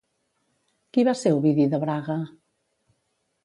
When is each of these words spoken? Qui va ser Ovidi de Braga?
Qui 0.97 1.05
va 1.09 1.13
ser 1.21 1.35
Ovidi 1.41 1.69
de 1.75 1.83
Braga? 1.87 2.19